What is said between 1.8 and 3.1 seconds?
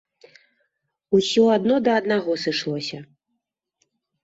да аднаго сышлося.